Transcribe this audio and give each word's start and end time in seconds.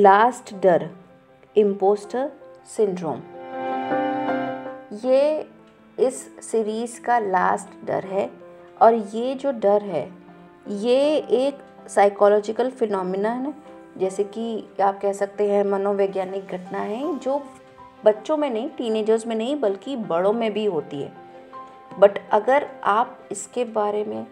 Last 0.00 0.52
डर 0.62 0.84
impostor 1.56 2.30
syndrome 2.66 3.20
ये 5.02 5.18
इस 5.98 6.20
सीरीज़ 6.42 7.00
का 7.00 7.18
लास्ट 7.18 7.74
डर 7.86 8.04
है 8.04 8.28
और 8.82 8.94
ये 8.94 9.34
जो 9.34 9.50
डर 9.54 9.82
है, 9.82 10.06
ये 10.68 11.16
एक 11.40 11.58
साइकोलॉजिकल 11.88 12.70
फिनोमिना 12.70 13.30
है। 13.30 13.54
जैसे 13.98 14.24
कि 14.26 14.64
आप 14.82 15.00
कह 15.00 15.12
सकते 15.12 15.50
हैं 15.50 15.62
मनोवैज्ञानिक 15.64 16.46
घटना 16.48 16.78
है 16.78 17.18
जो 17.18 17.42
बच्चों 18.04 18.36
में 18.36 18.50
नहीं 18.50 18.68
टीनेजर्स 18.68 19.26
में 19.26 19.36
नहीं, 19.36 19.60
बल्कि 19.60 19.96
बड़ों 19.96 20.32
में 20.32 20.52
भी 20.52 20.64
होती 20.66 21.02
है। 21.02 21.12
बट 21.98 22.18
अगर 22.32 22.68
आप 22.88 23.18
इसके 23.32 23.64
बारे 23.72 24.04
में 24.04 24.26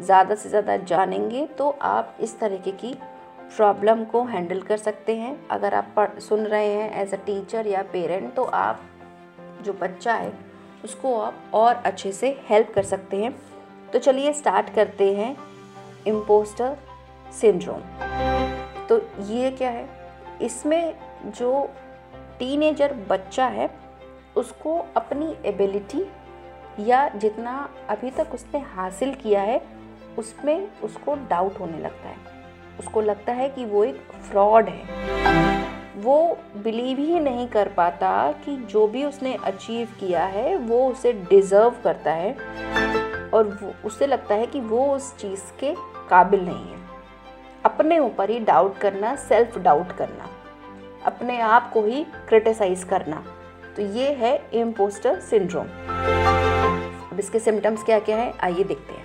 ज़्यादा 0.00 0.34
से 0.34 0.48
ज़्यादा 0.48 0.76
जानेंगे 0.76 1.46
तो 1.58 1.76
आप 1.86 2.16
इस 2.20 2.38
तरीके 2.40 2.70
की 2.74 2.96
प्रॉब्लम 3.56 4.04
को 4.04 4.22
हैंडल 4.24 4.60
कर 4.60 4.76
सकते 4.76 5.16
हैं। 5.16 5.48
अगर 5.48 5.74
आप 5.74 5.92
पढ़, 5.96 6.18
सुन 6.18 6.46
रहे 6.46 6.72
हैं 6.72 7.02
एज 7.02 7.14
अ 7.14 7.16
टीचर 7.16 7.66
या 7.66 7.82
पेरेंट 7.82 8.32
तो 8.34 8.44
आप, 8.44 8.80
जो 9.62 9.72
बच्चा 9.72 10.14
है, 10.14 10.32
उसको 10.84 11.18
आप 11.20 11.50
और 11.54 11.74
अच्छे 11.74 12.12
से 12.12 12.30
हेल्प 12.48 12.72
कर 12.74 12.82
सकते 12.82 13.16
हैं। 13.16 13.34
तो 13.92 13.98
चलिए 13.98 14.32
स्टार्ट 14.32 14.74
करते 14.74 15.14
हैं 15.14 15.36
इम्पोस्टर 16.06 16.76
सिंड्रोम 17.40 17.80
तो 18.88 19.00
ये 19.24 19.50
क्या 19.50 19.70
है? 19.70 19.88
इसमें 20.42 20.94
जो 21.26 21.68
टीनेजर 22.38 22.94
बच्चा 23.08 23.46
है, 23.46 23.70
उसको 24.36 24.78
अपनी 24.96 25.36
एबिलिटी 25.44 26.04
या 26.80 27.08
जितना 27.08 27.68
अभी 27.88 28.10
तक 28.10 28.34
उसने 28.34 28.60
हासिल 28.66 29.14
किया 29.14 29.42
है, 29.42 29.60
उसमें 30.18 30.68
उसको 30.82 31.14
डाउट 31.30 31.60
होने 31.60 31.78
लगता 31.78 32.08
है। 32.08 32.29
उसको 32.80 33.00
लगता 33.02 33.32
है 33.32 33.48
कि 33.48 33.64
वो 33.64 33.84
एक 33.84 34.00
फ्रॉड 34.30 34.68
है। 34.68 35.58
वो 35.96 36.38
बिलीव 36.56 36.98
ही 36.98 37.20
नहीं 37.20 37.46
कर 37.48 37.68
पाता 37.68 38.10
कि 38.44 38.56
जो 38.70 38.86
भी 38.86 39.04
उसने 39.04 39.34
अचीव 39.44 39.88
किया 40.00 40.24
है, 40.26 40.56
वो 40.56 40.86
उसे 40.88 41.12
डिज़र्व 41.12 41.74
करता 41.84 42.12
है 42.12 42.32
और 43.30 43.74
उसे 43.84 44.06
लगता 44.06 44.34
है 44.34 44.46
कि 44.46 44.60
वो 44.60 44.86
उस 44.94 45.14
चीज़ 45.16 45.42
के 45.60 45.74
काबिल 46.08 46.40
नहीं 46.40 46.66
है। 46.66 46.78
अपने 47.64 47.98
ऊपर 47.98 48.30
ही 48.30 48.38
डाउट 48.40 48.78
करना 48.78 49.14
सेल्फ 49.18 49.58
डाउट 49.58 49.92
करना, 49.92 50.28
अपने 51.06 51.38
आप 51.40 51.70
को 51.72 51.82
ही 51.84 52.04
क्रिटिसाइज 52.28 52.84
करना 52.84 53.22
तो 53.76 53.82
ये 53.82 54.12
है 54.14 54.34
इम्पोस्टर 54.54 55.20
सिंड्रोम 55.20 55.66
अब 57.10 57.18
इसके 57.18 57.38
सिम्टम्स 57.40 57.82
क्या 57.82 57.98
क्या 57.98 58.16
है, 58.16 58.32
आइए 58.40 58.64
देखते 58.64 58.92
हैं। 58.92 59.04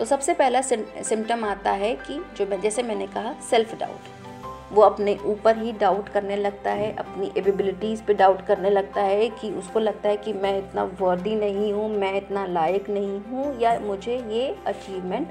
तो 0.00 0.04
सबसे 0.06 0.34
पहला 0.34 0.60
सिम्टम 0.62 1.44
आता 1.44 1.70
है 1.70 1.94
कि 1.96 2.14
जो 2.36 2.56
जैसे 2.56 2.82
मैंने 2.82 3.06
कहा 3.06 3.32
सेल्फ 3.50 3.74
डाउट 3.78 4.72
वो 4.72 4.82
अपने 4.82 5.16
ऊपर 5.26 5.56
ही 5.58 5.72
डाउट 5.72 6.08
करने 6.08 6.36
लगता 6.36 6.70
है, 6.70 6.92
अपनी 6.96 7.30
एबिलिटीज़ 7.38 8.02
पे 8.02 8.14
डाउट 8.14 8.40
करने 8.46 8.70
लगता 8.70 9.02
है 9.02 9.28
कि 9.30 9.50
उसको 9.50 9.80
लगता 9.80 10.08
है 10.08 10.16
कि 10.16 10.32
मैं 10.32 10.56
इतना 10.58 10.84
वर्दी 11.00 11.34
नहीं 11.34 11.72
हूँ, 11.72 11.88
मैं 11.98 12.14
इतना 12.16 12.46
लायक 12.46 12.88
नहीं 12.90 13.20
हूँ, 13.20 13.58
या 13.60 13.78
मुझे 13.80 14.16
ये 14.30 14.56
अचीवमेंट 14.66 15.28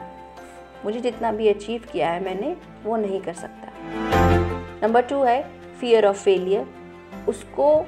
मुझे 0.86 1.00
जितना 1.00 1.31
भी 1.31 1.50
अचीव 1.50 1.86
किया 1.94 2.11
है 2.11 2.23
मैंने, 2.23 2.56
वो 2.83 2.98
नहीं 2.98 3.22
कर 3.22 3.33
सकता। 3.33 3.72
नंबर 4.83 5.02
टू 5.02 5.23
है 5.23 5.42
फियर 5.80 6.06
ऑफ़ 6.06 6.23
फेलियर 6.23 7.26
उसको 7.28 7.86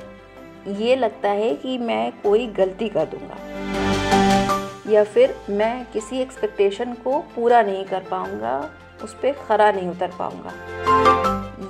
ये 0.79 0.95
लगता 0.95 1.29
है 1.29 1.55
कि 1.55 1.77
मैं 1.77 2.11
कोई 2.23 2.47
गलती 2.47 2.89
कर 2.89 3.05
दूँगा। 3.05 3.50
या 4.89 5.03
फिर 5.03 5.35
मैं 5.49 5.85
किसी 5.93 6.19
एक्सपेक्टेशन 6.21 6.93
को 7.03 7.19
पूरा 7.35 7.61
नहीं 7.61 7.83
कर 7.85 8.03
पाऊँगा, 8.11 8.69
उस 9.03 9.13
पर 9.13 9.31
खरा 9.47 9.71
नहीं 9.71 9.89
उतर 9.89 10.11
पाऊँगा। 10.19 10.53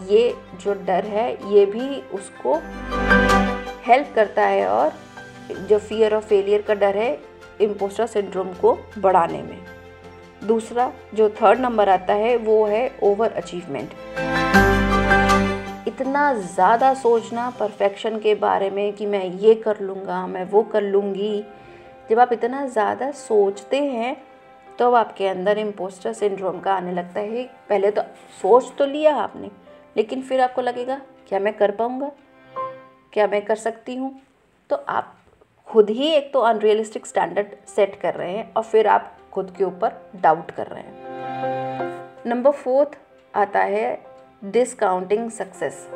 ये 0.09 0.33
जो 0.63 0.73
डर 0.87 1.05
है, 1.05 1.31
ये 1.53 1.65
भी 1.65 2.01
उसको 2.13 2.55
हेल्प 3.85 4.11
करता 4.15 4.41
है 4.43 4.67
और 4.67 4.93
जो 5.69 5.77
फियर 5.79 6.13
ऑफ़ 6.15 6.25
फेलियर 6.25 6.61
का 6.61 6.73
डर 6.75 6.97
है 6.97 7.13
इम्पोस्टर 7.61 8.07
सिंड्रोम 8.07 8.53
को 8.55 8.77
बढ़ाने 8.97 9.41
में। 9.43 9.57
दूसरा, 10.43 10.91
जो 11.13 11.29
थर्ड 11.31 11.59
नंबर 11.59 11.89
आता 11.89 12.13
है, 12.13 12.35
वो 12.37 12.65
है 12.65 12.91
ओवर 13.03 13.31
अचीवमेंट 13.31 13.89
इतना 15.87 16.33
ज़्यादा 16.35 16.93
सोचना 16.93 17.49
परफेक्शन 17.49 18.17
के 18.19 18.33
बारे 18.35 18.69
में 18.69 18.91
कि 18.93 19.05
मैं 19.05 19.23
ये 19.25 19.53
कर 19.55 19.79
लूँगा, 19.81 20.25
मैं 20.27 20.43
वो 20.45 20.61
कर 20.63 20.81
लूँगी 20.81 21.43
जब 22.11 22.19
आप 22.19 22.31
इतना 22.33 22.65
ज़्यादा 22.67 23.09
सोचते 23.11 23.77
हैं 23.79 24.15
तो 24.79 24.91
आपके 24.93 25.27
अंदर 25.27 25.57
इम्पोस्टर 25.57 26.13
सिंड्रोम 26.13 26.59
का 26.59 26.73
आने 26.73 26.91
लगता 26.91 27.19
है। 27.19 27.43
पहले 27.69 27.91
तो 27.91 28.01
सोच 28.41 28.71
तो 28.77 28.85
लिया 28.85 29.15
आपने, 29.15 29.49
लेकिन 29.97 30.21
फिर 30.21 30.41
आपको 30.41 30.61
लगेगा, 30.61 30.99
क्या 31.29 31.39
मैं 31.39 31.53
कर 31.57 31.71
पाऊँगा? 31.71 32.11
क्या 33.13 33.27
मैं 33.27 33.41
कर 33.45 33.55
सकती 33.55 33.95
हूँ? 33.95 34.11
तो 34.69 34.75
आप 34.75 35.15
खुद 35.67 35.89
ही 35.89 36.07
एक 36.07 36.31
तो 36.33 36.39
अनरियलिस्टिक 36.39 37.05
स्टैंडर्ड 37.05 37.55
सेट 37.67 37.95
कर 38.01 38.13
रहे 38.13 38.31
हैं 38.31 38.53
और 38.53 38.63
फिर 38.63 38.87
आप 38.87 39.15
खुद 39.33 39.53
के 39.57 39.63
ऊपर 39.63 39.95
डाउट 40.15 40.51
कर 40.51 40.67
रहे 40.67 40.83
हैं। 40.83 42.27
नंबर 42.27 42.51
फोर्थ 42.53 42.97
आता 43.33 43.59
है 43.59 43.97
डिस्काउंटिंग 44.43 45.29
सक्सेस 45.31 45.87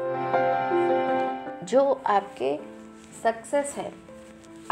जो 1.66 2.02
आपके 2.08 2.58
सक्सेस 3.24 3.76
है 3.78 3.92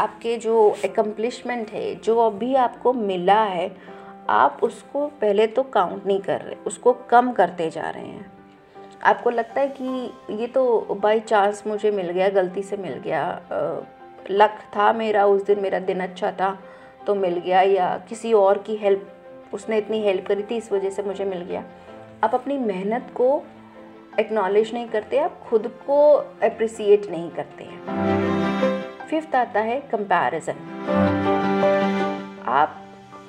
आपके 0.00 0.36
जो 0.36 0.76
एकम्प्लिशमेंट 0.84 1.70
है, 1.70 1.94
जो 1.94 2.18
अभी 2.20 2.54
आपको 2.54 2.92
मिला 2.92 3.42
है, 3.42 3.70
आप 4.28 4.60
उसको 4.62 5.06
पहले 5.20 5.46
तो 5.46 5.62
काउंट 5.62 6.06
नहीं 6.06 6.20
कर 6.20 6.40
रहे, 6.40 6.56
उसको 6.66 6.92
कम 7.10 7.32
करते 7.32 7.68
जा 7.70 7.90
रहे 7.90 8.06
हैं। 8.06 8.32
आपको 9.02 9.30
लगता 9.30 9.60
है 9.60 9.68
कि 9.80 10.36
ये 10.40 10.46
तो 10.46 10.96
बाई 11.02 11.20
चांस 11.20 11.62
मुझे 11.66 11.90
मिल 11.90 12.10
गया, 12.10 12.28
गलती 12.28 12.62
से 12.62 12.76
मिल 12.76 12.94
गया 13.04 13.40
लक 14.30 14.58
था 14.76 14.92
मेरा 14.92 15.26
उस 15.26 15.44
दिन, 15.44 15.60
मेरा 15.60 15.78
दिन 15.80 16.00
अच्छा 16.00 16.30
था 16.32 16.58
तो 17.06 17.14
मिल 17.14 17.38
गया, 17.38 17.60
या 17.60 17.96
किसी 18.08 18.32
और 18.32 18.58
की 18.58 18.76
हेल्प 18.76 19.10
उसने 19.54 19.78
इतनी 19.78 20.00
हेल्प 20.02 20.26
करी 20.26 20.42
थी, 20.42 20.56
इस 20.56 20.72
वजह 20.72 20.90
से 20.90 21.02
मुझे 21.02 21.24
मिल 21.24 21.42
गया। 21.42 21.64
आप 22.24 22.34
अपनी 22.34 22.58
मेहनत 22.58 23.12
को 23.14 23.42
एक्नॉलेज 24.20 24.74
नहीं 24.74 24.88
करते, 24.88 25.18
आप 25.18 25.40
खुद 25.48 25.72
को 25.86 26.10
अप्रिसिएट 26.42 27.10
नहीं 27.10 27.30
करते 27.30 27.64
हैं। 27.64 28.13
फिफ्थ 29.14 29.34
आता 29.36 29.60
है 29.60 29.78
कंपैरिजन 29.80 30.52
आप 32.48 32.80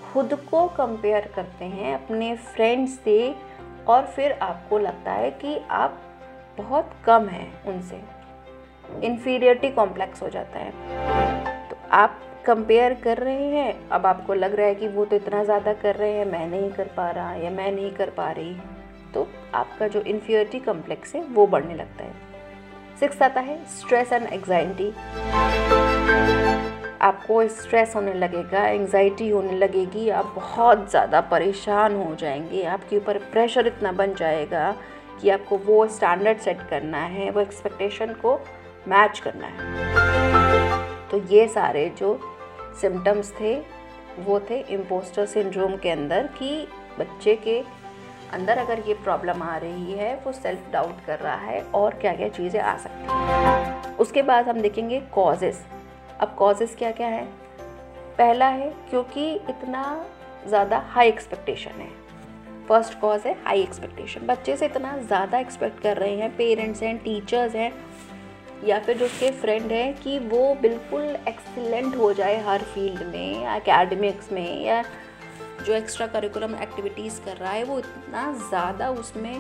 खुद 0.04 0.34
को 0.50 0.68
कंपेयर 0.68 1.28
करते 1.36 1.66
हैं 1.66 1.94
अपने 1.94 2.36
फ्रेंड्स 2.36 2.92
से 3.00 3.36
और 3.88 4.06
फिर 4.06 4.32
आपको 4.32 4.78
लगता 4.78 5.12
है 5.12 5.30
कि 5.32 5.58
आप 5.72 6.00
बहुत 6.58 6.92
कम 7.06 7.28
हैं 7.28 7.64
उनसे. 7.66 8.02
इन्फीरियरिटी 9.04 9.70
कॉम्प्लेक्स 9.70 10.22
हो 10.22 10.30
जाता 10.30 10.60
है. 10.60 10.72
तो 11.70 11.78
आप 11.92 12.20
कंपेयर 12.46 12.94
कर 12.94 13.18
रहे 13.18 13.48
हैं. 13.48 13.90
अब 13.90 14.06
आपको 14.06 14.34
लग 14.34 14.56
रहा 14.56 14.68
है 14.68 14.76
कि 14.76 14.88
वो 14.88 15.06
तो 15.06 15.16
इतना 15.16 15.44
ज़्यादा 15.44 15.74
कर 15.74 15.96
रहे 15.96 16.14
हैं, 16.14 16.26
मैं 16.26 16.48
नहीं 16.48 16.72
कर 16.72 16.88
पा 16.98 17.10
रहा 17.10 17.34
या 17.34 17.50
मैं 17.50 17.72
नहीं 17.72 17.92
कर 17.92 18.10
पा 18.10 18.32
रही. 18.32 18.56
तो 19.14 19.28
आपका 19.54 19.88
जो 19.88 20.02
इन्फीरियरिटी 20.02 20.60
कॉम्प्लेक्स 20.60 21.16
है 21.16 21.22
वो 21.24 21.48
बढ़ने 21.48 21.76
लगता 21.76 22.04
है. 22.04 22.34
सिक्स 23.00 23.22
आता 23.22 23.42
है 23.42 23.58
स्ट्रेस 23.70 24.12
एंड 24.14 24.28
एग्जाइटी 24.34 24.94
आपको 27.02 27.48
स्ट्रेस 27.48 27.96
होने 27.96 28.14
लगेगा 28.14 28.66
एंग्जाइटी 28.68 29.30
होने 29.30 29.58
लगेगी, 29.58 30.10
आप 30.10 30.32
बहुत 30.36 30.90
ज़्यादा 30.90 31.22
परेशान 31.22 31.96
हो 31.96 32.16
जाएँगे, 32.16 32.64
आपके 32.66 32.98
ऊपर 32.98 33.18
प्रेशर 33.32 33.68
इतना 33.68 33.92
बन 33.92 34.14
जाएगा 34.14 34.72
कि 35.22 35.30
आपको 35.30 35.58
वो 35.58 35.86
स्टैंडर्ड 35.88 36.38
सेट 36.38 36.62
करना 36.70 36.98
है, 36.98 37.30
वो 37.32 37.42
एक्सपेक्टेशन 37.42 38.14
को 38.22 38.40
मैच 38.88 39.20
करना 39.20 39.48
है। 39.48 41.10
तो 41.10 41.18
ये 41.28 41.48
सारे 41.48 41.90
जो 41.98 42.20
सिम्टम्स 42.82 43.32
थे, 43.32 43.56
वो 44.20 44.40
थे 44.50 44.60
इम्पोस्टर 44.74 45.26
सिंड्रोम 45.26 45.76
के 45.76 45.90
अंदर 45.90 46.30
कि 46.40 46.68
बच्चे 47.00 47.36
के 47.36 47.62
अंदर 48.34 48.58
अगर 48.58 48.80
ये 48.88 48.94
प्रॉब्लम 48.94 49.42
आ 49.44 49.56
रही 49.58 49.94
है, 49.94 50.16
वो 50.16 50.32
सेल्फ 50.34 50.72
डाउट 50.72 51.06
कर 51.06 51.20
रहा 51.20 51.36
है 51.38 51.62
और 51.76 51.94
क्या 51.96 52.14
क्या 52.14 52.28
चीज़ें 52.30 52.60
आ 52.62 52.76
सकती 52.78 53.08
हैं। 53.10 53.96
उसके 53.98 54.22
बाद 54.24 54.48
हम 54.50 54.62
देखेंगे 54.62 55.00
कॉजेस 55.14 55.66
अब 56.20 56.36
कॉजेस 56.38 56.76
क्या 56.76 56.92
क्या 56.92 57.08
है? 57.08 57.24
पहला 58.18 58.48
है 58.48 58.70
क्योंकि 58.90 59.32
इतना 59.50 59.84
ज़्यादा 60.48 60.78
हाई 60.88 61.08
एक्सपेक्टेशन 61.08 61.82
है। 61.82 61.90
फ़र्स्ट 62.68 63.00
कॉज 63.00 63.22
है 63.26 63.34
हाई 63.44 63.62
एक्सपेक्टेशन 63.62 64.26
बच्चे 64.28 64.56
से 64.58 64.66
इतना 64.66 64.98
ज़्यादा 64.98 65.40
एक्सपेक्ट 65.40 65.82
कर 65.82 65.98
रहे 65.98 66.16
हैं 66.18 66.36
पेरेंट्स 66.38 66.84
हैं 66.84 66.98
टीचर्स 66.98 67.56
हैं, 67.56 67.72
या 68.64 68.80
फिर 68.80 68.98
जो 68.98 69.06
उसके 69.06 69.30
फ्रेंड 69.32 69.72
हैं 69.72 69.94
कि 69.96 70.18
वो 70.22 70.54
बिल्कुल 70.62 71.04
एक्सीलेंट 71.28 71.96
हो 71.96 72.12
जाए 72.14 72.38
हर 72.44 72.64
फ़ील्ड 72.64 73.04
में 73.06 73.56
एकेडमिक्स 73.56 74.32
में, 74.32 74.64
या 74.64 74.84
जो 75.66 75.74
एक्स्ट्रा 75.74 76.08
करिकुलम 76.10 76.56
एक्टिविटीज़ 76.56 77.20
कर 77.22 77.38
रहा 77.38 77.52
है, 77.52 77.64
वो 77.64 77.80
इतना 77.80 78.32
ज़्यादा 78.40 78.90
उसमें 78.94 79.36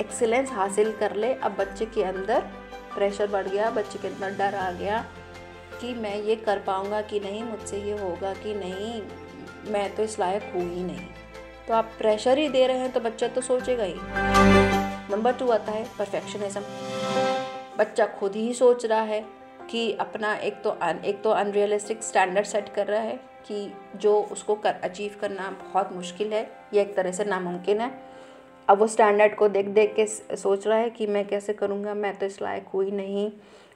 एक्सेलेंस 0.00 0.50
हासिल 0.52 0.92
कर 0.92 1.14
ले। 1.16 1.32
अब 1.34 1.56
बच्चे 1.58 1.86
के 1.86 2.02
अंदर 2.04 2.40
प्रेशर 2.94 3.26
बढ़ 3.28 3.48
गया, 3.48 3.70
बच्चे 3.72 3.98
के 3.98 4.08
अंदर 4.08 4.36
डर 4.38 4.54
आ 4.54 4.70
गया 4.72 5.04
कि 5.80 5.92
मैं 5.94 6.16
ये 6.22 6.36
कर 6.36 6.58
पाऊँगा 6.66 7.00
कि 7.02 7.20
नहीं, 7.20 7.42
मुझसे 7.44 7.80
ये 7.80 7.98
होगा 7.98 8.32
कि 8.34 8.54
नहीं, 8.54 9.00
मैं 9.72 9.94
तो 9.96 10.02
इस 10.02 10.18
लायक 10.18 10.50
हूँ 10.54 10.62
ही 10.64 10.82
नहीं। 10.84 11.06
तो 11.68 11.74
आप 11.74 11.90
प्रेशर 11.98 12.38
ही 12.38 12.48
दे 12.48 12.66
रहे 12.66 12.78
हैं 12.78 12.90
तो 12.92 13.00
बच्चा 13.00 13.28
तो 13.28 13.40
सोचेगा 13.42 13.84
ही। 13.84 13.94
नंबर 15.10 15.32
टू 15.32 15.50
आता 15.50 15.72
है 15.72 15.84
परफेक्शनिज्म 15.98 16.60
बच्चा 17.78 18.06
खुद 18.18 18.36
ही 18.36 18.52
सोच 18.54 18.84
रहा 18.86 19.00
है 19.02 19.24
कि 19.70 19.90
अपना 20.00 20.34
एक 20.36 20.62
तो 20.64 20.76
एक 21.04 21.20
तो 21.22 21.30
अनरियलिस्टिक 21.32 22.02
स्टैंडर्ड 22.02 22.46
सेट 22.46 22.68
कर 22.74 22.86
रहा 22.86 23.00
है। 23.00 23.18
कि 23.48 23.72
जो 23.98 24.20
उसको 24.32 24.54
कर 24.54 24.74
अचीव 24.84 25.16
करना 25.20 25.50
बहुत 25.62 25.92
मुश्किल 25.92 26.32
है, 26.32 26.50
या 26.74 26.82
एक 26.82 26.94
तरह 26.96 27.12
से 27.12 27.24
नामुमकिन 27.24 27.80
है। 27.80 27.90
अब 28.68 28.78
वो 28.78 28.86
स्टैंडर्ड 28.86 29.34
को 29.34 29.48
देख 29.48 29.66
देख 29.66 29.94
के 29.96 30.06
सोच 30.36 30.66
रहा 30.66 30.78
है 30.78 30.90
कि 30.90 31.06
मैं 31.06 31.26
कैसे 31.28 31.52
करूँगा, 31.52 31.94
मैं 31.94 32.16
तो 32.18 32.26
इस 32.26 32.40
लायक 32.42 32.66
हुई 32.74 32.90
नहीं, 32.90 33.30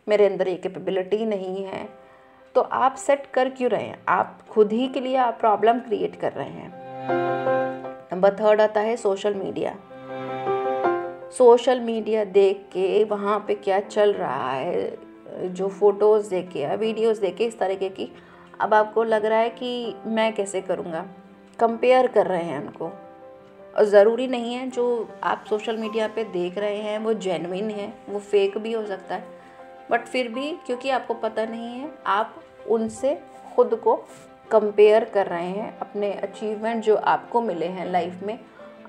मेरे 0.08 0.26
अंदर 0.26 0.48
ये 0.48 0.56
कैपेबिलिटी 0.56 1.24
नहीं 1.26 1.64
है। 1.64 1.88
तो 2.54 2.60
आप 2.60 2.94
सेट 2.94 3.26
कर 3.26 3.48
क्यों 3.48 3.70
रहे 3.70 3.82
हैं? 3.82 4.02
आप 4.08 4.38
खुद 4.50 4.72
ही 4.72 4.88
के 4.88 5.00
लिए 5.00 5.16
आप 5.16 5.36
प्रॉब्लम 5.40 5.78
क्रिएट 5.78 6.16
कर 6.16 6.32
रहे 6.32 6.48
हैं। 6.48 6.72
नंबर 8.12 8.34
थर्ड 8.34 8.60
आता 8.60 8.80
है 8.80 8.96
सोशल 8.96 9.34
मीडिया 9.34 9.76
सोशल 11.32 11.80
मीडिया 11.80 12.24
देख 12.24 12.64
के 12.72 13.04
वहाँ 13.04 13.38
पे 13.48 13.54
क्या 13.54 13.78
चल 13.80 14.12
रहा 14.12 14.50
है, 14.50 14.98
जो 15.44 15.68
फ़ोटोज़ 15.68 16.30
देख 16.30 16.56
या 16.56 16.74
वीडियोज़ 16.74 17.20
देख 17.20 17.40
इस 17.40 17.58
तरीके 17.58 17.88
की 17.88 18.10
अब 18.60 18.74
आपको 18.74 19.04
लग 19.04 19.24
रहा 19.24 19.38
है 19.38 19.50
कि 19.50 19.94
मैं 20.06 20.34
कैसे 20.34 20.60
करूँगा? 20.60 21.06
कंपेयर 21.58 22.06
कर 22.06 22.26
रहे 22.26 22.42
हैं 22.42 22.62
उनको। 22.62 22.92
और 23.76 23.84
ज़रूरी 23.84 24.28
नहीं 24.28 24.54
है, 24.54 24.70
जो 24.70 25.08
आप 25.22 25.44
सोशल 25.50 25.76
मीडिया 25.76 26.08
पे 26.08 26.24
देख 26.24 26.58
रहे 26.58 26.76
हैं, 26.76 26.98
वो 26.98 27.14
जेनविन 27.14 27.70
है, 27.70 27.94
वो 28.08 28.18
फेक 28.18 28.58
भी 28.58 28.72
हो 28.72 28.86
सकता 28.86 29.14
है। 29.14 29.24
बट 29.90 30.00
फिर 30.00 30.28
भी, 30.28 30.58
क्योंकि 30.66 30.90
आपको 30.90 31.14
पता 31.14 31.44
नहीं 31.44 31.66
है, 31.66 31.90
आप 32.06 32.34
उनसे 32.68 33.20
खुद 33.56 33.74
को 33.74 34.04
कंपेयर 34.50 35.04
कर 35.04 35.26
रहे 35.26 35.48
हैं, 35.48 35.78
अपने 35.78 36.12
अचीवमेंट 36.12 36.84
जो 36.84 36.96
आपको 36.96 37.40
मिले 37.40 37.66
हैं 37.66 37.92
लाइफ 37.92 38.22
में, 38.22 38.38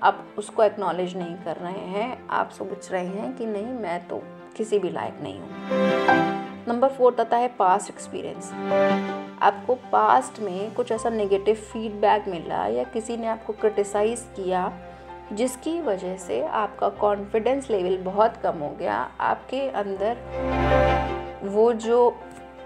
आप 0.02 0.26
उसको 0.38 0.62
एक्नॉलेज 0.62 1.16
नहीं 1.16 1.36
कर 1.36 1.56
रहे 1.56 1.86
हैं। 1.86 2.28
आप 2.28 2.50
सोच 2.50 2.92
रहे 2.92 3.06
हैं 3.06 3.36
कि 3.36 3.46
नहीं, 3.46 3.66
मैं 3.66 4.08
तो 4.08 4.22
किसी 4.56 4.78
भी 4.78 4.90
लायक 4.90 5.18
नहीं 5.22 5.40
हूँ। 5.40 5.50
नंबर 6.68 6.88
फोर्थ 6.88 7.20
आता 7.20 7.36
है 7.36 7.48
पास्ट 7.48 7.90
एक्सपीरियंस 7.90 8.52
आपको 9.42 9.74
पास्ट 9.92 10.38
में 10.40 10.72
कुछ 10.74 10.90
ऐसा 10.92 11.10
नेगेटिव 11.10 11.54
फीडबैक 11.54 12.28
मिला 12.28 12.66
या 12.66 12.82
किसी 12.84 13.16
ने 13.16 13.26
आपको 13.26 13.52
क्रिटिसाइज़ 13.52 14.20
किया, 14.36 14.72
जिसकी 15.32 15.80
वजह 15.80 16.16
से 16.16 16.40
आपका 16.44 16.88
कॉन्फिडेंस 17.00 17.70
लेवल 17.70 17.96
बहुत 18.04 18.36
कम 18.36 18.58
हो 18.58 18.68
गया, 18.70 18.96
आपके 19.20 19.68
अंदर 19.70 21.40
वो 21.44 21.72
जो 21.72 21.98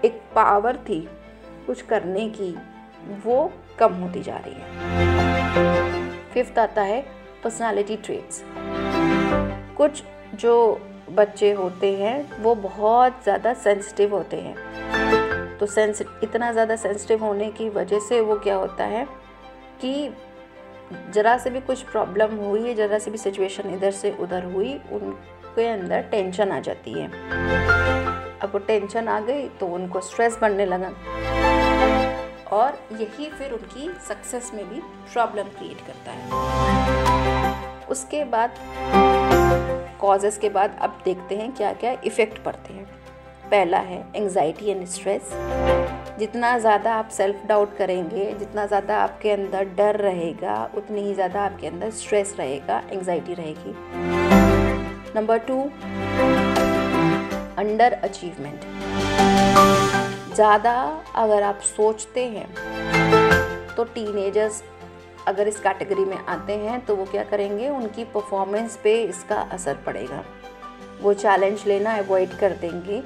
एक 0.05 0.21
पावर 0.35 0.77
थी 0.89 0.99
कुछ 1.67 1.81
करने 1.81 2.27
की, 2.29 2.55
वो 3.25 3.51
कम 3.79 3.93
होती 3.93 4.21
जा 4.21 4.37
रही 4.37 4.53
है। 4.53 4.65
फिफ्थ 6.33 6.59
आता 6.59 6.81
है 6.81 7.01
पर्सनालिटी 7.43 7.95
ट्रेट्स 7.97 8.43
कुछ 9.77 10.03
जो 10.35 10.55
बच्चे 11.09 11.51
होते 11.51 11.93
हैं, 11.95 12.43
वो 12.43 12.55
बहुत 12.55 13.23
ज़्यादा 13.23 13.53
सेंसिटिव 13.53 14.15
होते 14.15 14.37
हैं। 14.37 15.16
तो 15.59 15.65
सेंस 15.65 16.01
इतना 16.23 16.51
ज़्यादा 16.51 16.75
सेंसिटिव 16.75 17.23
होने 17.23 17.49
की 17.51 17.69
वजह 17.69 17.99
से 17.99 18.19
वो 18.21 18.35
क्या 18.39 18.55
होता 18.55 18.83
है 18.85 19.05
कि 19.81 20.09
ज़रा 21.13 21.37
से 21.37 21.49
भी 21.49 21.59
कुछ 21.61 21.81
प्रॉब्लम 21.83 22.35
हुई, 22.37 22.73
ज़रा 22.73 22.99
से 22.99 23.11
भी 23.11 23.17
सिचुएशन 23.17 23.73
इधर 23.73 23.91
से 23.91 24.11
उधर 24.19 24.43
हुई, 24.45 24.73
उनके 24.91 25.67
अंदर 25.67 26.01
टेंशन 26.11 26.51
आ 26.51 26.59
जाती 26.59 26.91
है। 26.91 27.07
अब 28.39 28.49
वो 28.53 28.59
टेंशन 28.59 29.07
आ 29.07 29.19
गई 29.19 29.47
तो 29.59 29.67
उनको 29.67 30.01
स्ट्रेस 30.01 30.37
बढ़ने 30.41 30.65
लगा। 30.65 30.91
और 32.51 32.77
यही 32.91 33.29
फिर 33.29 33.51
उनकी 33.51 33.89
सक्सेस 34.07 34.51
में 34.53 34.67
भी 34.69 34.79
प्रॉब्लम 35.13 35.47
क्रिएट 35.57 35.81
करता 35.87 36.11
है। 36.11 37.85
उसके 37.87 38.23
बाद 38.25 38.53
कॉजेस 40.01 40.37
के 40.37 40.49
बाद 40.49 40.77
अब 40.81 41.01
देखते 41.05 41.35
हैं 41.35 41.51
क्या 41.51 41.73
क्या 41.73 41.91
इफ़ेक्ट 42.05 42.43
पड़ते 42.43 42.73
हैं। 42.73 42.85
पहला 43.49 43.77
है 43.79 44.03
एंजाइटी 44.15 44.69
एंड 44.69 44.85
स्ट्रेस 44.87 45.29
जितना 46.19 46.57
ज़्यादा 46.59 46.93
आप 46.95 47.09
सेल्फ 47.09 47.45
डाउट 47.47 47.75
करेंगे, 47.77 48.31
जितना 48.33 48.65
ज़्यादा 48.65 48.97
आपके 48.97 49.31
अंदर 49.31 49.65
डर 49.77 49.95
रहेगा, 49.97 50.69
उतनी 50.77 51.01
ही 51.01 51.13
ज़्यादा 51.13 51.41
आपके 51.41 51.67
अंदर 51.67 51.89
स्ट्रेस 51.93 52.35
रहेगा 52.39 52.81
एंजाइटी 52.91 53.33
रहेगी. 53.33 53.73
नंबर 55.15 55.37
टू 55.47 55.61
अंडर 57.57 57.93
अचीवमेंट 57.93 58.65
ज़्यादा 60.35 60.73
अगर 61.15 61.43
आप 61.43 61.59
सोचते 61.65 62.25
हैं 62.27 62.47
तो 63.75 63.83
टीनेजर्स 63.85 64.63
अगर 65.27 65.47
इस 65.47 65.59
कैटेगरी 65.59 66.05
में 66.05 66.17
आते 66.17 66.53
हैं 66.55 66.79
तो 66.85 66.95
वो 66.95 67.05
क्या 67.05 67.23
करेंगे? 67.25 67.69
उनकी 67.69 68.03
परफॉर्मेंस 68.05 68.77
पे 68.83 68.93
इसका 69.03 69.39
असर 69.53 69.77
पड़ेगा. 69.85 70.23
वो 71.01 71.13
चैलेंज 71.15 71.63
लेना 71.67 71.95
अवॉइड 71.97 72.37
कर 72.39 72.51
देंगे. 72.61 73.01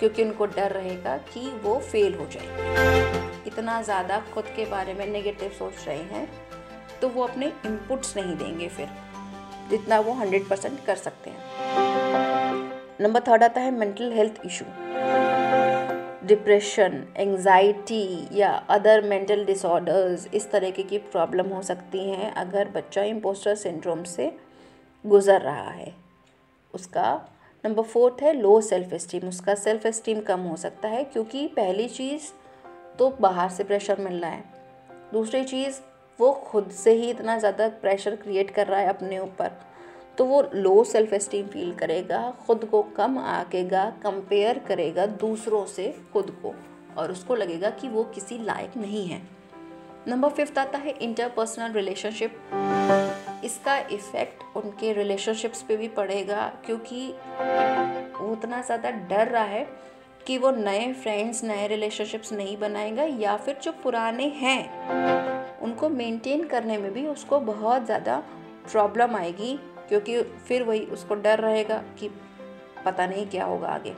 क्योंकि 0.00 0.24
उनको 0.24 0.46
डर 0.46 0.70
रहेगा 0.72 1.16
कि 1.32 1.40
वो 1.62 1.78
फेल 1.82 2.14
हो 2.14 2.26
जाए 2.32 3.44
इतना 3.46 3.80
ज़्यादा 3.82 4.18
खुद 4.34 4.44
के 4.56 4.64
बारे 4.66 4.94
में 4.94 5.06
नेगेटिव 5.06 5.50
सोच 5.58 5.86
रहे 5.86 6.02
हैं 6.10 6.28
तो 7.00 7.08
वो 7.08 7.22
अपने 7.22 7.46
इनपुट्स 7.66 8.16
नहीं 8.16 8.36
देंगे 8.36 8.68
फिर, 8.68 8.88
जितना 9.70 9.98
वो 10.00 10.12
हंड्रेड 10.14 10.48
परसेंट 10.48 10.84
कर 10.86 10.96
सकते 10.96 11.30
हैं। 11.30 12.98
नंबर 13.00 13.20
थर्ड 13.20 13.44
आता 13.44 13.60
है 13.60 13.70
mental 13.70 14.12
health 14.12 14.40
issue 14.46 14.64
depression 16.26 17.02
anxiety 17.16 18.28
या 18.32 18.50
अदर 18.70 19.02
मेंटल 19.04 19.44
डिसऑर्डर्स 19.44 20.26
इस 20.34 20.50
तरीके 20.50 20.82
की 20.82 20.98
प्रॉब्लम 21.12 21.46
हो 21.46 21.62
सकती 21.62 22.08
हैं 22.10 22.32
अगर 22.34 22.68
बच्चा 22.70 23.02
इम्पोस्टर 23.04 23.54
सिंड्रोम 23.56 24.02
से 24.06 24.32
गुज़र 25.04 25.40
रहा 25.40 25.70
है। 25.70 25.92
उसका 26.74 27.12
नंबर 27.64 27.82
फोर्थ 27.82 28.22
है 28.22 28.32
लो 28.32 28.60
सेल्फ 28.60 28.92
इस्टीम 28.92 29.28
उसका 29.28 29.54
सेल्फ 29.54 29.84
इस्टीम 29.86 30.20
कम 30.20 30.40
हो 30.40 30.56
सकता 30.56 30.88
है 30.88 31.02
क्योंकि 31.04 31.46
पहली 31.46 31.88
चीज़ 31.88 32.30
तो 32.98 33.08
बाहर 33.20 33.48
से 33.50 33.64
प्रेशर 33.64 34.00
मिल 34.00 34.14
रहा 34.14 34.30
है। 34.30 34.44
दूसरी 35.12 35.42
चीज़, 35.44 35.80
वो 36.18 36.32
खुद 36.46 36.70
से 36.70 36.92
ही 36.92 37.10
इतना 37.10 37.38
ज़्यादा 37.38 37.68
प्रेशर 37.82 38.16
क्रिएट 38.16 38.50
कर 38.50 38.66
रहा 38.66 38.80
है 38.80 38.88
अपने 38.88 39.18
ऊपर 39.18 39.58
तो 40.18 40.24
वो 40.24 40.42
लो 40.54 40.82
सेल्फ 40.84 41.12
इस्टीम 41.12 41.46
फील 41.46 41.72
करेगा, 41.74 42.30
ख़ुद 42.46 42.64
को 42.64 42.82
कम 42.96 43.18
आकेगा 43.18 43.88
कंपेयर 44.02 44.58
करेगा 44.58 45.06
दूसरों 45.06 45.64
से 45.66 45.94
खुद 46.12 46.30
को 46.42 46.54
और 46.98 47.12
उसको 47.12 47.34
लगेगा 47.34 47.70
कि 47.70 47.88
वो 47.88 48.04
किसी 48.04 48.38
लायक 48.38 48.76
नहीं 48.76 49.06
है। 49.06 49.22
नंबर 50.08 50.28
फिफ्थ 50.30 50.58
आता 50.58 50.78
है 50.78 50.90
इंटरपर्सनल 50.92 51.72
रिलेशनशिप 51.72 52.40
इसका 53.50 53.76
इफ़ेक्ट 53.92 54.56
उनके 54.56 54.92
रिलेशनशिप्स 54.92 55.62
पे 55.62 55.76
भी 55.76 55.88
पड़ेगा, 55.90 56.46
क्योंकि 56.66 57.06
वो 58.20 58.32
उतना 58.32 58.60
ज़्यादा 58.62 58.90
डर 58.90 59.28
रहा 59.28 59.44
है 59.44 59.66
कि 60.26 60.36
वो 60.38 60.50
नए 60.50 60.92
फ्रेंड्स 60.94 61.42
नए 61.44 61.66
रिलेशनशिप्स 61.66 62.32
नहीं 62.32 62.56
बनाएगा 62.58 63.02
या 63.18 63.36
फिर 63.36 63.56
जो 63.62 63.72
पुराने 63.82 64.26
हैं, 64.36 65.58
उनको 65.60 65.88
मेंटेन 65.88 66.44
करने 66.44 66.78
में 66.78 66.92
भी 66.92 67.06
उसको 67.08 67.40
बहुत 67.42 67.84
ज़्यादा 67.86 68.22
प्रॉब्लम 68.72 69.16
आएगी, 69.16 69.58
क्योंकि 69.88 70.20
फिर 70.48 70.62
वही 70.62 70.84
उसको 70.88 71.14
डर 71.16 71.38
रहेगा 71.40 71.82
कि 72.00 72.10
पता 72.84 73.06
नहीं 73.06 73.26
क्या 73.26 73.44
होगा 73.44 73.68
आगे। 73.68 73.90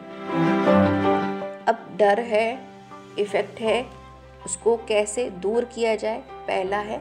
अब 1.69 1.87
डर 1.99 2.21
है 2.21 2.47
इफ़ेक्ट 3.19 3.61
है, 3.61 3.85
उसको 4.47 4.77
कैसे 4.89 5.31
दूर 5.41 5.65
किया 5.65 5.95
जाए, 5.97 6.23
पहला 6.47 6.79
है 6.79 6.99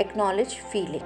एक्नॉलेज 0.00 0.54
फीलिंग 0.62 1.02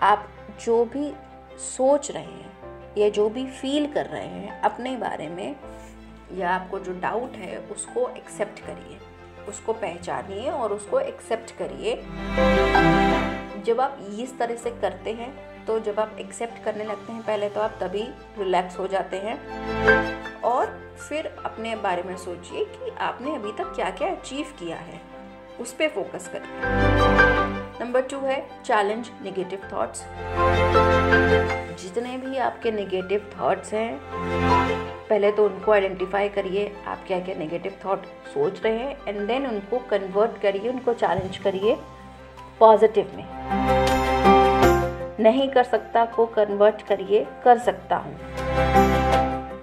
आप 0.00 0.28
जो 0.64 0.84
भी 0.84 1.12
सोच 1.58 2.10
रहे 2.10 2.22
हैं 2.22 2.94
या 2.98 3.08
जो 3.08 3.28
भी 3.28 3.46
फील 3.46 3.92
कर 3.92 4.06
रहे 4.06 4.26
हैं, 4.26 4.60
अपने 4.60 4.96
बारे 4.96 5.28
में 5.28 5.56
या 6.34 6.50
आपको 6.50 6.78
जो 6.78 6.92
डाउट 6.92 7.36
है, 7.36 7.58
उसको 7.58 8.08
एक्सेप्ट 8.08 8.60
करिए। 8.60 8.98
उसको 9.48 9.72
पहचानिए 9.72 10.50
और 10.50 10.72
उसको 10.72 11.00
एक्सेप्ट 11.00 11.50
करिए। 11.58 11.94
जब 13.62 13.80
आप 13.80 13.98
इस 14.18 14.38
तरह 14.38 14.56
से 14.56 14.70
करते 14.70 15.12
हैं 15.12 15.32
तो 15.66 15.78
जब 15.80 16.00
आप 16.00 16.16
एक्सेप्ट 16.20 16.62
करने 16.64 16.84
लगते 16.84 17.12
हैं, 17.12 17.22
पहले 17.22 17.48
तो 17.48 17.60
आप 17.60 17.78
तभी 17.80 18.02
रिलैक्स 18.38 18.78
हो 18.78 18.86
जाते 18.86 19.16
हैं। 19.16 20.40
और 20.42 20.66
फिर 21.08 21.26
अपने 21.44 21.76
बारे 21.76 22.02
में 22.02 22.16
सोचिए 22.16 22.64
कि 22.64 22.90
आपने 22.90 23.34
अभी 23.34 23.52
तक 23.52 23.74
क्या 23.74 23.90
क्या 23.90 24.10
अचीव 24.10 24.54
किया 24.58 24.76
है। 24.76 25.00
उस 25.60 25.72
पर 25.72 25.88
फोकस 25.88 26.28
करिए। 26.28 26.97
नंबर 27.88 28.00
टू 28.02 28.18
है 28.20 28.36
चैलेंज 28.64 29.06
नेगेटिव 29.22 29.60
थॉट्स 29.72 30.00
जितने 31.82 32.16
भी 32.16 32.36
आपके 32.38 32.70
नेगेटिव 32.70 33.30
थॉट्स 33.34 33.72
हैं, 33.72 34.00
पहले 35.08 35.30
तो 35.32 35.44
उनको 35.44 35.72
आइडेंटिफाई 35.72 36.28
करिए, 36.28 36.66
आप 36.86 37.04
क्या 37.06 37.20
क्या 37.20 37.34
नेगेटिव 37.38 37.78
थॉट 37.84 38.02
सोच 38.34 38.60
रहे 38.64 38.78
हैं 38.78 39.06
एंड 39.08 39.20
देन 39.28 39.46
उनको 39.46 39.78
कन्वर्ट 39.90 40.40
करिए, 40.42 40.68
उनको 40.68 40.94
चैलेंज 40.94 41.38
करिए 41.38 41.76
पॉजिटिव 42.60 43.12
में. 43.16 43.24
नहीं 45.20 45.48
कर 45.48 45.64
सकता 45.64 46.04
को 46.16 46.26
कन्वर्ट 46.34 46.82
करिए, 46.88 47.24
कर 47.44 47.58
सकता 47.58 47.96
हूँ. 47.96 48.14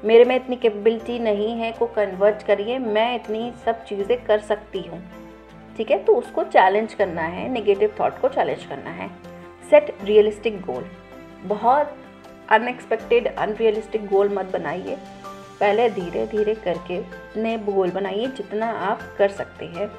मेरे 0.03 0.25
में 0.25 0.35
इतनी 0.35 0.55
कैपेबिलिटी 0.55 1.19
नहीं 1.19 1.51
है 1.59 1.71
को 1.71 1.85
कन्वर्ट 1.95 2.43
करिए, 2.47 2.79
मैं 2.79 3.13
इतनी 3.15 3.51
सब 3.65 3.85
चीज़ें 3.85 4.17
कर 4.25 4.39
सकती 4.49 4.81
हूँ. 4.81 5.03
ठीक 5.77 5.91
है? 5.91 5.97
तो 6.03 6.15
उसको 6.15 6.43
चैलेंज 6.45 6.93
करना 6.93 7.21
है 7.21 7.47
नेगेटिव 7.49 7.95
थॉट 7.99 8.19
को 8.21 8.29
चैलेंज 8.29 8.65
करना 8.65 8.89
है. 8.91 9.09
सेट 9.69 9.95
रियलिस्टिक 10.03 10.61
गोल 10.61 10.85
बहुत 11.45 11.95
अनएक्सपेक्टेड 12.51 13.27
अनरियलिस्टिक 13.27 14.07
गोल 14.07 14.29
मत 14.29 14.51
बनाइए. 14.53 14.97
पहले 15.59 15.89
धीरे 15.89 16.25
धीरे 16.27 16.55
करके 16.55 16.99
नए 17.41 17.57
गोल 17.65 17.91
बनाइए 17.91 18.27
जितना 18.27 18.71
आप 18.81 19.01
कर 19.17 19.29
सकते 19.31 19.65
हैं. 19.67 19.91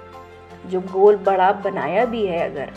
जो 0.67 0.81
गोल 0.83 1.17
बड़ा 1.17 1.51
बनाया 1.65 2.05
भी 2.05 2.27
है 2.27 2.39
अगर 2.51 2.71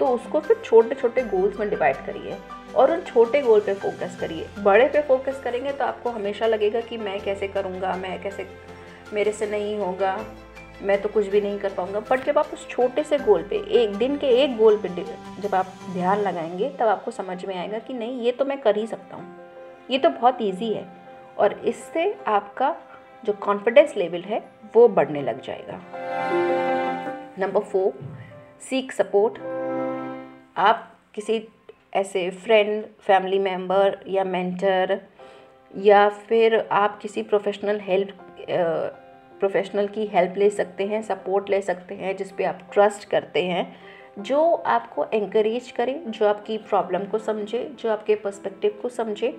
तो 0.00 0.06
उसको 0.06 0.40
फिर 0.40 0.56
छोटे 0.64 0.94
छोटे 0.94 1.22
गोल्स 1.22 1.58
में 1.60 1.68
डिवाइड 1.70 1.96
करिए 2.06 2.36
और 2.76 2.90
उन 2.92 3.00
छोटे 3.02 3.40
गोल 3.42 3.60
पे 3.60 3.74
फोकस 3.74 4.16
करिए. 4.20 4.46
बड़े 4.58 4.88
पे 4.88 5.00
फोकस 5.02 5.40
करेंगे 5.44 5.72
तो 5.72 5.84
आपको 5.84 6.10
हमेशा 6.10 6.46
लगेगा 6.46 6.80
कि 6.80 6.96
मैं 6.96 7.20
कैसे 7.20 7.48
करूँगा, 7.48 7.94
मैं 7.96 8.22
कैसे, 8.22 8.46
मेरे 9.12 9.32
से 9.32 9.46
नहीं 9.46 9.76
होगा. 9.78 10.16
मैं 10.82 11.02
तो 11.02 11.08
कुछ 11.08 11.26
भी 11.26 11.40
नहीं 11.40 11.58
कर 11.58 11.72
पाऊँगा। 11.72 12.00
बट 12.00 12.24
जब 12.24 12.38
आप 12.38 12.46
उस 12.46 12.68
छोटे 12.68 13.04
से 13.04 13.18
गोल 13.18 13.42
पे, 13.42 13.56
एक 13.56 13.94
दिन 13.94 14.16
के 14.16 14.26
एक 14.26 14.56
गोल 14.56 14.76
पे 14.76 14.88
जब 15.42 15.54
आप 15.54 15.66
ध्यान 15.92 16.18
लगाएँगे, 16.18 16.68
तब 16.68 16.88
आपको 16.88 17.10
समझ 17.10 17.44
में 17.44 17.56
आएगा 17.56 17.78
कि 17.78 17.94
नहीं, 17.94 18.20
ये 18.20 18.32
तो 18.32 18.44
मैं 18.44 18.60
कर 18.60 18.76
ही 18.76 18.86
सकता 18.86 19.16
हूँ। 19.16 19.36
ये 19.90 19.98
तो 19.98 20.10
बहुत 20.10 20.38
ईजी 20.40 20.72
है। 20.72 20.88
और 21.38 21.52
इससे 21.52 22.16
आपका 22.26 22.76
जो 23.24 23.32
कॉन्फिडेंस 23.32 23.96
लेवल 23.96 24.20
है, 24.20 24.50
वो 24.76 24.88
बढ़ने 24.88 25.22
लग 25.22 25.40
जाएगा। 25.40 25.80
नंबर 27.38 27.60
फोर 27.60 27.92
सीक 28.60 28.92
सपोर्ट 28.92 29.38
आप 30.56 30.98
किसी 31.14 31.48
ऐसे 31.94 32.30
फ्रेंड 32.30 32.84
फैमिली 33.00 33.38
मेंबर 33.38 33.98
या 34.08 34.24
मेंटर 34.24 35.00
या 35.76 36.08
फिर 36.08 36.68
आप 36.72 36.98
किसी 36.98 37.22
प्रोफेशनल 37.22 37.80
हेल्प 37.80 38.16
प्रोफेशनल 39.44 39.86
की 39.86 40.06
हेल्प 40.06 40.34
ले 40.36 40.50
सकते 40.50 40.86
हैं 40.86 41.02
सपोर्ट 41.02 41.50
ले 41.50 41.60
सकते 41.60 41.94
हैं, 41.94 42.16
जिस 42.16 42.32
पे 42.32 42.44
आप 42.44 42.60
ट्रस्ट 42.72 43.04
करते 43.04 43.44
हैं, 43.44 43.76
जो 44.18 44.54
आपको 44.54 45.04
encourage 45.04 45.70
करे, 45.70 46.02
जो 46.06 46.26
आपकी 46.26 46.58
प्रॉब्लम 46.58 47.04
को 47.04 47.18
समझे, 47.18 47.72
जो 47.78 47.90
आपके 47.90 48.14
पर्सपेक्टिव 48.14 48.78
को 48.82 48.88
समझे। 48.88 49.38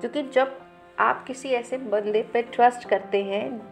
क्योंकि 0.00 0.22
जब 0.22 0.60
आप 0.98 1.24
किसी 1.24 1.48
ऐसे 1.48 1.78
बंदे 1.78 2.22
पे 2.22 2.42
ट्रस्ट 2.42 2.88
करते 2.88 3.24
हैं, 3.24 3.62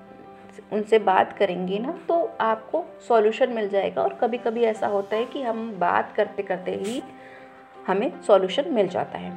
उनसे 0.73 0.99
बात 0.99 1.33
करेंगे 1.33 1.79
ना 1.79 1.99
तो 2.09 2.31
आपको 2.41 2.85
सॉल्यूशन 3.09 3.53
मिल 3.53 3.69
जाएगा 3.69 4.03
और 4.03 4.15
कभी 4.15 4.39
कभी 4.39 4.65
ऐसा 4.65 4.87
होता 4.87 5.17
है 5.17 5.25
कि 5.25 5.43
हम 5.43 5.79
बात 5.79 6.13
करते 6.17 6.43
करते 6.43 6.75
ही 6.75 7.03
हमें 7.87 8.23
सॉल्यूशन 8.23 8.65
मिल 8.73 8.89
जाता 8.89 9.19
है। 9.19 9.33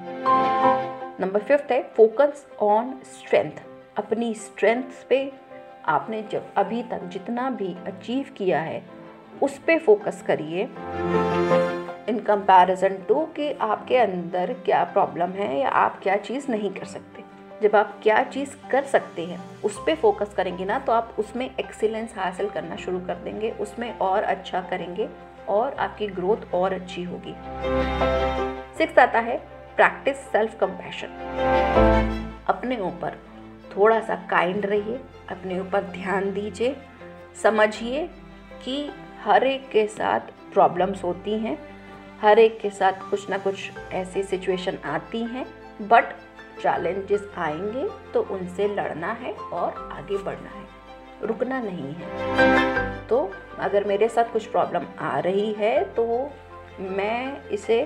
नंबर 1.22 1.40
फिफ्थ 1.40 1.72
है 1.72 1.84
फोकस 1.84 2.48
ऑन 2.60 3.00
स्ट्रेंथ 3.04 3.52
अपनी 3.98 4.34
स्ट्रेंथ 4.34 4.84
पे 5.10 5.51
आपने 5.86 6.22
जब 6.32 6.54
अभी 6.58 6.82
तक 6.84 7.04
जितना 7.04 7.50
भी 7.50 7.76
अचीव 7.88 8.26
किया 8.38 8.60
है, 8.62 8.82
उस 9.42 9.58
पर 9.58 9.80
फोकस 9.80 10.22
करिए। 10.28 10.64
इन 12.10 12.20
कंपैरिजन 12.28 12.98
टू 13.08 13.26
कि 13.36 13.52
आपके 13.54 13.98
अंदर 13.98 14.54
क्या 14.66 14.84
प्रॉब्लम 14.84 15.32
है 15.32 15.58
या 15.60 15.70
आप 15.70 16.00
क्या 16.04 16.16
चीज़ 16.18 16.52
नहीं 16.52 16.72
कर 16.72 16.86
सकते। 16.86 17.24
जब 17.62 17.76
आप 17.76 18.00
क्या 18.04 18.22
चीज़ 18.24 18.56
कर 18.72 18.84
सकते 18.84 19.26
हैं, 19.26 19.40
उस 19.64 19.78
पर 19.78 19.96
फोकस 19.96 20.34
करेंगे 20.38 20.66
ना 20.66 20.80
तो 20.80 20.92
आप 20.92 21.16
उसमें 21.20 21.50
एक्सीलेंस 21.50 22.14
हासिल 22.18 22.50
करना 22.50 22.76
शुरू 22.76 23.00
कर 23.00 23.16
देंगे, 23.16 23.52
उसमें 23.52 23.98
और 23.98 24.24
अच्छा 24.24 24.62
करेंगे 24.62 25.10
और 25.50 25.74
आपकी 25.74 26.08
ग्रोथ 26.08 26.54
और 26.54 26.74
अच्छी 26.74 27.04
होगी। 27.04 27.36
सिक्स 28.78 29.00
आता 29.00 29.20
है 29.20 29.38
प्रैक्टिस 29.76 30.18
सेल्फ 30.32 30.60
कंपैशन 30.60 31.08
अपने 32.50 32.78
ऊपर 32.78 33.18
थोड़ा 33.76 34.00
सा 34.00 34.16
काइंड 34.30 34.66
रहिए, 34.66 35.00
अपने 35.30 35.60
ऊपर 35.60 35.82
ध्यान 35.92 36.32
दीजिए, 36.34 36.76
समझिए 37.44 38.08
कि 38.66 38.90
हर 39.24 39.44
एक 39.44 39.70
के 39.70 39.86
साथ 39.88 40.32
प्रॉब्लम्स 40.54 41.04
होती 41.04 41.38
हैं, 41.40 41.58
हर 42.22 42.40
एक 42.40 42.60
के 42.60 42.70
साथ 42.70 43.10
कुछ 43.10 43.30
ना 43.30 43.38
कुछ 43.38 43.70
ऐसी 43.92 44.24
सिचुएशन 44.24 44.78
आती 44.86 45.24
हैं 45.26 45.46
बट 45.82 46.14
चैलेंजेस 46.62 47.30
आएँगे 47.38 47.88
तो 48.14 48.22
उनसे 48.32 48.68
लड़ना 48.68 49.12
है 49.14 49.34
और 49.34 49.90
आगे 49.94 50.18
बढ़ना 50.18 50.50
है, 50.50 50.66
रुकना 51.24 51.62
नहीं 51.62 51.94
है। 51.94 53.08
तो 53.08 53.32
अगर 53.60 53.84
मेरे 53.84 54.10
साथ 54.10 54.32
कुछ 54.34 54.46
प्रॉब्लम 54.46 54.86
आ 55.00 55.18
रही 55.20 55.52
है 55.54 55.84
तो 55.94 56.06
मैं 56.80 57.50
इसे 57.50 57.84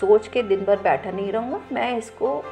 सोच 0.00 0.28
के 0.28 0.42
दिन 0.42 0.64
भर 0.64 0.76
बैठा 0.76 1.10
नहीं 1.10 1.32
रहूँगा, 1.32 1.60
मैं 1.72 1.96
इसको 1.98 2.42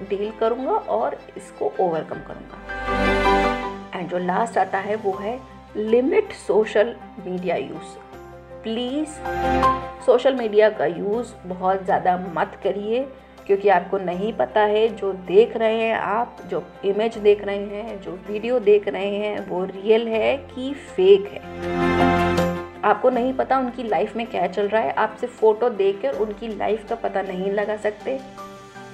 डील 0.00 0.30
करूँगा 0.40 0.72
और 0.72 1.18
इसको 1.36 1.72
ओवरकम 1.80 2.20
करूँगा। 2.26 3.98
एंड 3.98 4.08
जो 4.08 4.18
लास्ट 4.18 4.58
आता 4.58 4.78
है 4.78 4.96
वो 4.96 5.12
है 5.20 5.38
limit 5.76 6.32
social 6.38 6.94
media 7.26 7.56
use 7.56 7.96
please 8.62 9.08
social 10.06 10.34
media 10.34 10.68
का 10.70 10.86
यूज़ 10.86 11.32
बहुत 11.46 11.84
ज़्यादा 11.84 12.16
मत 12.34 12.58
करिए, 12.64 13.00
क्योंकि 13.46 13.68
आपको 13.68 13.98
नहीं 13.98 14.32
पता 14.32 14.60
है 14.62 14.88
जो 14.96 15.12
देख 15.12 15.56
रहे 15.56 15.76
हैं 15.78 15.94
आप, 15.94 16.36
जो 16.46 16.62
इमेज 16.84 17.18
देख 17.18 17.44
रहे 17.44 17.56
हैं, 17.56 18.00
जो 18.00 18.18
वीडियो 18.28 18.58
देख 18.60 18.88
रहे 18.88 19.16
हैं, 19.16 19.46
वो 19.48 19.64
रियल 19.64 20.08
है 20.08 20.36
कि 20.46 20.72
फेक 20.96 21.26
है? 21.26 21.40
आपको 22.84 23.10
नहीं 23.10 23.32
पता 23.32 23.58
उनकी 23.58 23.82
लाइफ 23.82 24.16
में 24.16 24.26
क्या 24.26 24.46
चल 24.46 24.68
रहा 24.68 24.82
है, 24.82 24.92
आप 24.92 25.16
सिर्फ़ 25.20 25.34
फ़ोटो 25.34 25.68
देख 25.70 26.00
कर 26.02 26.18
उनकी 26.18 26.48
लाइफ 26.48 26.88
का 26.88 26.94
पता 26.98 27.22
नहीं 27.22 27.50
लगा 27.52 27.76
सकते। 27.76 28.18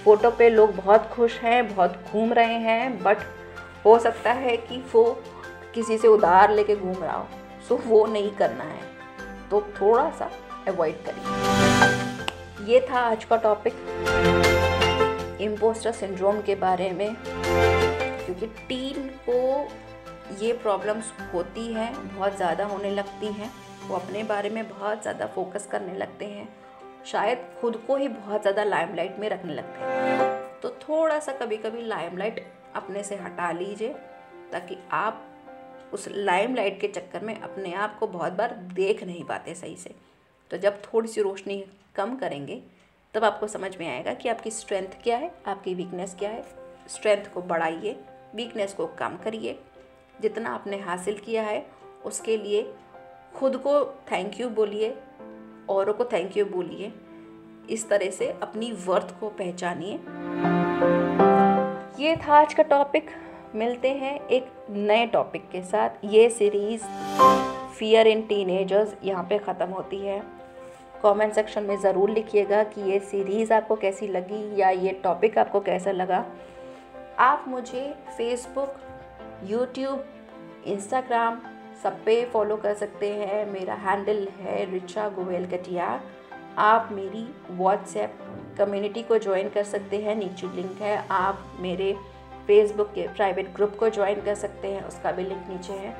फ़ोटो 0.05 0.31
पे 0.31 0.49
लोग 0.51 0.75
बहुत 0.77 1.09
खुश 1.13 1.39
हैं, 1.41 1.75
बहुत 1.75 2.03
घूम 2.07 2.33
रहे 2.33 2.59
हैं 2.61 3.03
बट 3.03 3.19
हो 3.85 3.99
सकता 3.99 4.33
है 4.33 4.57
कि 4.57 4.83
वो 4.95 5.05
किसी 5.75 5.99
से 5.99 6.09
उधार 6.09 6.51
लेके 6.51 6.77
घूम 6.77 6.95
रहा 6.95 7.17
हो। 7.17 7.27
सो 7.69 7.77
वो 7.87 8.05
नहीं 8.07 8.31
करना 8.31 8.65
है। 8.65 9.49
तो 9.51 9.61
थोड़ा 9.81 10.11
सा 10.11 10.31
अवॉइड 10.69 10.97
करिए। 11.07 12.73
ये 12.73 12.81
था 12.91 13.01
आज 13.01 13.25
का 13.25 13.37
टॉपिक 13.37 13.75
इम्पोस्टर 15.41 15.93
सिंड्रोम 15.93 16.41
के 16.41 16.55
बारे 16.57 16.91
में, 16.91 17.17
क्योंकि 17.17 18.47
टीन 18.69 19.09
को 19.29 19.39
ये 20.43 20.53
प्रॉब्लम्स 20.53 21.13
होती 21.35 21.73
हैं, 21.73 21.93
बहुत 22.17 22.37
ज़्यादा 22.37 22.65
होने 22.65 22.91
लगती 22.91 23.33
हैं, 23.33 23.51
वो 23.89 23.97
अपने 23.97 24.23
बारे 24.25 24.51
में 24.51 24.69
बहुत 24.69 25.03
ज़्यादा 25.03 25.27
फोकस 25.27 25.69
करने 25.73 25.95
लगते 25.95 26.25
हैं। 26.25 26.49
शायद 27.07 27.47
खुद 27.61 27.77
को 27.87 27.97
ही 27.97 28.09
बहुत 28.09 28.41
ज़्यादा 28.43 28.65
लाइमलाइट 28.65 29.19
में 29.19 29.29
रखने 29.29 29.55
लगते 29.55 29.81
हैं 29.81 30.61
तो 30.61 30.69
थोड़ा 30.83 31.19
सा 31.19 31.33
कभी 31.33 31.57
कभी 31.57 31.83
लाइमलाइट 31.83 32.45
अपने 32.77 33.03
से 33.05 33.17
हटा 33.17 33.51
लीजिए, 33.53 33.89
ताकि 34.53 34.77
आप 34.93 35.25
उस 35.93 36.09
लाइमलाइट 36.09 36.81
के 36.81 36.89
चक्कर 36.89 37.25
में 37.25 37.39
अपने 37.39 37.73
आप 37.75 37.99
को 37.99 38.07
बहुत 38.07 38.33
बार 38.33 38.55
देख 38.75 39.03
नहीं 39.05 39.25
पाते 39.25 39.55
सही 39.55 39.77
से। 39.77 39.95
तो 40.51 40.57
जब 40.57 40.81
थोड़ी 40.85 41.09
सी 41.09 41.23
रोशनी 41.23 41.65
कम 41.97 42.17
करेंगे, 42.17 42.61
तब 43.15 43.25
आपको 43.25 43.47
समझ 43.49 43.77
में 43.77 43.87
आएगा 43.89 44.15
कि 44.15 44.29
आपकी 44.29 44.51
स्ट्रेंथ 44.51 45.03
क्या 45.03 45.17
है, 45.17 45.31
आपकी 45.47 45.75
वीकनेस 45.75 46.17
क्या 46.19 46.31
है। 46.31 46.43
स्ट्रेंथ 46.89 47.33
को 47.35 47.43
बढ़ाइए 47.43 47.97
वीकनेस 48.35 48.75
को 48.75 48.87
कम 48.99 49.17
करिए। 49.25 49.59
जितना 50.21 50.51
आपने 50.51 50.79
हासिल 50.81 51.19
किया 51.19 51.43
है, 51.43 51.65
उसके 52.05 52.37
लिए 52.37 52.63
खुद 53.37 53.57
को 53.57 53.85
थैंक 54.13 54.41
यू 54.41 54.49
बोलिए। 54.51 54.97
औरों 55.69 55.95
को 55.95 56.05
थैंक 56.05 56.37
यू 56.37 56.45
बोलिए। 56.45 56.93
इस 57.71 57.89
तरह 57.89 58.11
से 58.11 58.29
अपनी 58.43 58.71
वर्थ 58.87 59.15
को 59.21 59.29
पहचानिए। 59.39 59.99
ये 61.99 62.17
था 62.17 62.35
आज 62.35 62.55
का 62.55 62.63
टॉपिक 62.63 63.11
मिलते 63.55 63.91
हैं 63.91 64.19
एक 64.29 64.51
नए 64.71 65.07
टॉपिक 65.07 65.49
के 65.51 65.63
साथ। 65.63 66.05
ये 66.05 66.29
सीरीज़ 66.31 66.83
फियर 67.79 68.07
इन 68.07 68.23
टीनेजर्स 68.23 68.95
यहाँ 69.05 69.25
पे 69.25 69.39
ख़त्म 69.39 69.69
होती 69.69 69.99
है। 69.99 70.23
कमेंट 71.03 71.33
सेक्शन 71.33 71.63
में 71.63 71.77
ज़रूर 71.81 72.11
लिखिएगा 72.11 72.63
कि 72.65 72.91
ये 72.91 72.99
सीरीज़ 73.01 73.53
आपको 73.53 73.77
कैसी 73.77 74.09
लगी 74.09 74.61
या 74.61 74.71
ये 74.71 74.93
टॉपिक 75.05 75.39
आपको 75.39 75.61
कैसा 75.61 75.93
लगा। 75.93 76.25
आप 77.21 77.45
मुझे 77.49 77.83
फेसबुक 78.17 78.75
यूट्यूब 79.45 80.05
इंस्टाग्राम 80.67 81.41
सब 81.85 82.05
पे 82.05 82.25
फॉलो 82.25 82.57
कर 82.57 82.75
सकते 82.75 83.09
हैं। 83.09 83.53
मेरा 83.53 83.75
हैंडल 83.75 84.29
है 84.41 84.71
रिचा 84.71 85.09
गोवेल 85.09 85.47
कटिया 85.47 86.01
आप 86.59 86.89
मेरी 86.93 87.35
व्हाट्सएप 87.51 88.19
कम्युनिटी 88.59 89.03
को 89.03 89.19
ज्वाइन 89.19 89.49
कर 89.49 89.65
सकते 89.65 89.99
हैं। 89.99 90.15
नीचे 90.17 90.47
लिंक 90.57 90.81
है। 90.81 91.07
आप 91.11 91.53
मेरे 91.61 91.97
फेसबुक 92.47 92.87
के 92.87 93.07
प्राइवेट 93.09 93.55
ग्रुप 93.55 93.77
को 93.81 93.89
ज्वाइन 93.89 94.21
कर 94.21 94.35
सकते 94.35 94.69
हैं। 94.69 94.85
उसका 94.85 95.13
भी 95.13 95.23
लिंक 95.23 95.45
नीचे 95.49 95.73
है। 95.73 95.93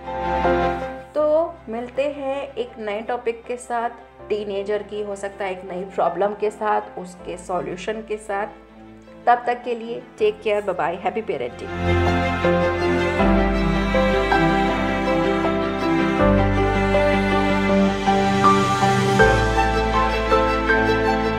तो 1.13 1.55
मिलते 1.69 2.09
हैं 2.11 2.55
एक 2.55 2.79
नए 2.79 3.01
टॉपिक 3.01 3.45
के 3.45 3.57
साथ। 3.57 3.91
टीनेजर 4.29 4.83
की 4.83 5.03
हो 5.03 5.17
सकता 5.17 5.45
है 5.45 5.53
एक 5.53 5.65
नई 5.65 5.85
प्रॉब्लम 5.85 6.35
के 6.35 6.51
साथ, 6.51 6.99
उसके 6.99 7.37
सॉल्यूशन 7.37 8.03
के 8.03 8.17
साथ। 8.17 8.47
तब 9.27 9.45
तक 9.47 9.63
के 9.65 9.75
लिए 9.75 10.03
take 10.19 10.41
care 10.43 10.73
bye 10.73 10.95
happy 10.95 11.23
parenting 11.23 13.04